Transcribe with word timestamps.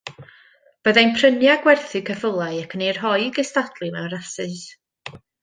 Byddai'n 0.87 1.11
prynu 1.17 1.49
a 1.55 1.57
gwerthu 1.65 2.01
ceffylau 2.07 2.57
ac 2.63 2.73
yn 2.79 2.85
eu 2.87 2.95
rhoi 3.01 3.21
i 3.27 3.29
gystadlu 3.37 3.93
mewn 3.99 4.09
rasys. 4.17 4.67